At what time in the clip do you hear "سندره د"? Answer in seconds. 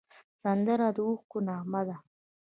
0.41-0.97